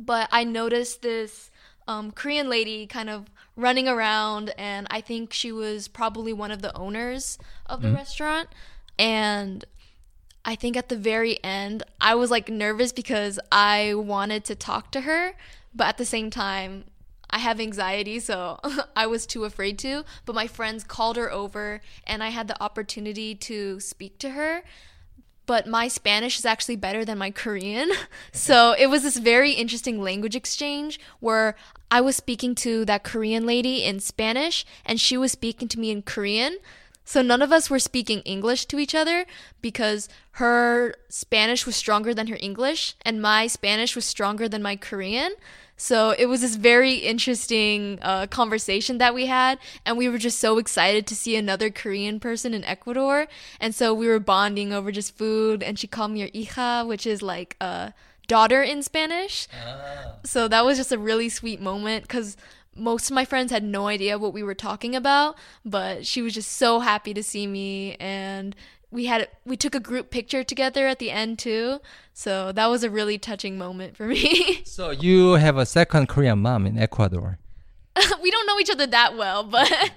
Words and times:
but 0.00 0.28
I 0.32 0.42
noticed 0.42 1.02
this 1.02 1.52
um, 1.86 2.10
Korean 2.10 2.48
lady 2.48 2.88
kind 2.88 3.08
of 3.08 3.26
running 3.54 3.86
around, 3.86 4.52
and 4.58 4.88
I 4.90 5.00
think 5.00 5.32
she 5.32 5.52
was 5.52 5.86
probably 5.86 6.32
one 6.32 6.50
of 6.50 6.60
the 6.60 6.76
owners 6.76 7.38
of 7.66 7.82
the 7.82 7.92
restaurant. 7.92 8.48
And 8.98 9.64
I 10.44 10.54
think 10.54 10.76
at 10.76 10.88
the 10.88 10.96
very 10.96 11.42
end, 11.42 11.82
I 12.00 12.14
was 12.14 12.30
like 12.30 12.48
nervous 12.48 12.92
because 12.92 13.38
I 13.50 13.94
wanted 13.94 14.44
to 14.44 14.54
talk 14.54 14.90
to 14.92 15.02
her, 15.02 15.32
but 15.74 15.86
at 15.86 15.98
the 15.98 16.04
same 16.04 16.30
time, 16.30 16.84
I 17.30 17.38
have 17.38 17.58
anxiety, 17.58 18.20
so 18.20 18.60
I 18.96 19.06
was 19.06 19.26
too 19.26 19.44
afraid 19.44 19.78
to. 19.80 20.04
But 20.24 20.34
my 20.34 20.46
friends 20.46 20.84
called 20.84 21.16
her 21.16 21.32
over, 21.32 21.80
and 22.06 22.22
I 22.22 22.28
had 22.28 22.46
the 22.46 22.62
opportunity 22.62 23.34
to 23.34 23.80
speak 23.80 24.18
to 24.18 24.30
her. 24.30 24.62
But 25.46 25.66
my 25.66 25.88
Spanish 25.88 26.38
is 26.38 26.46
actually 26.46 26.76
better 26.76 27.04
than 27.04 27.18
my 27.18 27.30
Korean. 27.30 27.90
So 28.32 28.72
it 28.72 28.86
was 28.86 29.02
this 29.02 29.16
very 29.16 29.52
interesting 29.52 30.02
language 30.02 30.36
exchange 30.36 31.00
where 31.20 31.56
I 31.90 32.00
was 32.00 32.16
speaking 32.16 32.54
to 32.56 32.84
that 32.84 33.04
Korean 33.04 33.46
lady 33.46 33.84
in 33.84 34.00
Spanish, 34.00 34.66
and 34.84 35.00
she 35.00 35.16
was 35.16 35.32
speaking 35.32 35.68
to 35.68 35.78
me 35.78 35.90
in 35.90 36.02
Korean. 36.02 36.58
So 37.04 37.20
none 37.22 37.42
of 37.42 37.52
us 37.52 37.68
were 37.68 37.78
speaking 37.78 38.20
English 38.20 38.64
to 38.66 38.78
each 38.78 38.94
other 38.94 39.26
because 39.60 40.08
her 40.32 40.94
Spanish 41.08 41.66
was 41.66 41.76
stronger 41.76 42.14
than 42.14 42.28
her 42.28 42.38
English 42.40 42.94
and 43.02 43.20
my 43.20 43.46
Spanish 43.46 43.94
was 43.94 44.04
stronger 44.04 44.48
than 44.48 44.62
my 44.62 44.76
Korean. 44.76 45.34
So 45.76 46.10
it 46.10 46.26
was 46.26 46.40
this 46.40 46.56
very 46.56 46.94
interesting 46.94 47.98
uh, 48.00 48.26
conversation 48.28 48.98
that 48.98 49.12
we 49.12 49.26
had, 49.26 49.58
and 49.84 49.98
we 49.98 50.08
were 50.08 50.18
just 50.18 50.38
so 50.38 50.58
excited 50.58 51.04
to 51.08 51.16
see 51.16 51.34
another 51.34 51.68
Korean 51.68 52.20
person 52.20 52.54
in 52.54 52.62
Ecuador. 52.64 53.26
And 53.60 53.74
so 53.74 53.92
we 53.92 54.06
were 54.06 54.20
bonding 54.20 54.72
over 54.72 54.92
just 54.92 55.16
food, 55.16 55.64
and 55.64 55.76
she 55.76 55.88
called 55.88 56.12
me 56.12 56.20
her 56.20 56.28
hija, 56.28 56.86
which 56.86 57.06
is 57.06 57.22
like 57.22 57.56
a 57.60 57.92
daughter 58.28 58.62
in 58.62 58.82
Spanish. 58.84 59.48
So 60.24 60.46
that 60.46 60.64
was 60.64 60.78
just 60.78 60.92
a 60.92 60.98
really 60.98 61.28
sweet 61.28 61.60
moment 61.60 62.04
because 62.04 62.36
most 62.76 63.10
of 63.10 63.14
my 63.14 63.24
friends 63.24 63.52
had 63.52 63.64
no 63.64 63.86
idea 63.86 64.18
what 64.18 64.32
we 64.32 64.42
were 64.42 64.54
talking 64.54 64.94
about, 64.96 65.36
but 65.64 66.06
she 66.06 66.22
was 66.22 66.34
just 66.34 66.52
so 66.52 66.80
happy 66.80 67.14
to 67.14 67.22
see 67.22 67.46
me 67.46 67.94
and 68.00 68.54
we 68.90 69.06
had 69.06 69.28
we 69.44 69.56
took 69.56 69.74
a 69.74 69.80
group 69.80 70.10
picture 70.10 70.44
together 70.44 70.86
at 70.86 70.98
the 71.00 71.10
end 71.10 71.38
too. 71.38 71.80
So 72.12 72.52
that 72.52 72.66
was 72.66 72.84
a 72.84 72.90
really 72.90 73.18
touching 73.18 73.58
moment 73.58 73.96
for 73.96 74.06
me. 74.06 74.62
So 74.64 74.90
you 74.90 75.32
have 75.32 75.56
a 75.56 75.66
second 75.66 76.08
Korean 76.08 76.38
mom 76.40 76.66
in 76.66 76.78
Ecuador. 76.78 77.38
we 78.22 78.30
don't 78.30 78.46
know 78.46 78.58
each 78.60 78.70
other 78.70 78.86
that 78.86 79.16
well, 79.16 79.42
but 79.44 79.70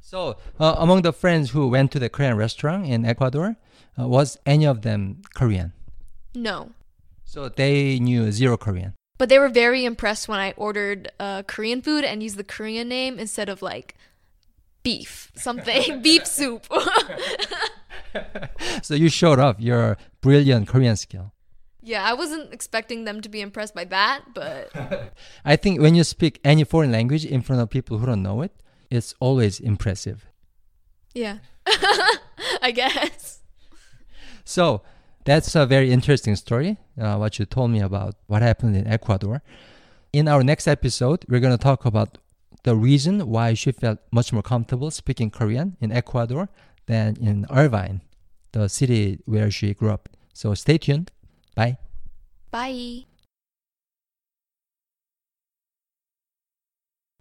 So 0.00 0.36
uh, 0.58 0.74
among 0.78 1.02
the 1.02 1.12
friends 1.12 1.50
who 1.50 1.68
went 1.68 1.92
to 1.92 1.98
the 1.98 2.08
Korean 2.08 2.36
restaurant 2.36 2.84
in 2.86 3.04
Ecuador, 3.04 3.56
uh, 3.98 4.08
was 4.08 4.38
any 4.44 4.66
of 4.66 4.82
them 4.82 5.22
Korean? 5.34 5.72
no. 6.34 6.70
So 7.24 7.48
they 7.48 8.00
knew 8.00 8.32
zero 8.32 8.56
Korean. 8.56 8.92
But 9.20 9.28
they 9.28 9.38
were 9.38 9.50
very 9.50 9.84
impressed 9.84 10.28
when 10.28 10.40
I 10.40 10.54
ordered 10.56 11.12
uh, 11.20 11.42
Korean 11.42 11.82
food 11.82 12.04
and 12.04 12.22
used 12.22 12.38
the 12.38 12.42
Korean 12.42 12.88
name 12.88 13.18
instead 13.18 13.50
of 13.50 13.60
like 13.60 13.94
beef 14.82 15.30
something 15.34 16.00
beef 16.02 16.26
soup. 16.26 16.66
So 18.82 18.94
you 18.94 19.10
showed 19.10 19.38
off 19.38 19.60
your 19.60 19.98
brilliant 20.22 20.66
Korean 20.68 20.96
skill. 20.96 21.32
yeah, 21.82 22.02
I 22.02 22.14
wasn't 22.14 22.52
expecting 22.52 23.04
them 23.04 23.20
to 23.20 23.28
be 23.28 23.42
impressed 23.42 23.74
by 23.74 23.84
that, 23.84 24.32
but 24.34 24.72
I 25.44 25.56
think 25.56 25.80
when 25.80 25.94
you 25.94 26.02
speak 26.02 26.40
any 26.42 26.64
foreign 26.64 26.90
language 26.90 27.26
in 27.26 27.42
front 27.42 27.60
of 27.60 27.68
people 27.68 27.98
who 27.98 28.06
don't 28.06 28.22
know 28.22 28.40
it, 28.40 28.52
it's 28.90 29.14
always 29.20 29.60
impressive. 29.60 30.26
yeah. 31.14 31.38
I 32.62 32.72
guess. 32.74 33.40
So 34.44 34.82
that's 35.24 35.54
a 35.54 35.66
very 35.66 35.90
interesting 35.92 36.36
story, 36.36 36.78
uh, 37.00 37.16
what 37.16 37.38
you 37.38 37.44
told 37.44 37.70
me 37.70 37.80
about 37.80 38.16
what 38.26 38.42
happened 38.42 38.76
in 38.76 38.86
Ecuador. 38.86 39.42
In 40.12 40.28
our 40.28 40.42
next 40.42 40.66
episode, 40.66 41.24
we're 41.28 41.40
going 41.40 41.56
to 41.56 41.62
talk 41.62 41.84
about 41.84 42.18
the 42.62 42.76
reason 42.76 43.28
why 43.28 43.54
she 43.54 43.72
felt 43.72 43.98
much 44.10 44.32
more 44.32 44.42
comfortable 44.42 44.90
speaking 44.90 45.30
Korean 45.30 45.76
in 45.80 45.92
Ecuador 45.92 46.48
than 46.86 47.16
in 47.20 47.46
Irvine, 47.50 48.00
the 48.52 48.68
city 48.68 49.20
where 49.24 49.50
she 49.50 49.74
grew 49.74 49.90
up. 49.90 50.08
So 50.32 50.54
stay 50.54 50.78
tuned. 50.78 51.12
Bye. 51.54 51.78
Bye. 52.50 53.09